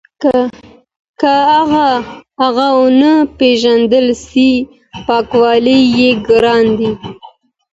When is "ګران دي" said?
6.27-6.91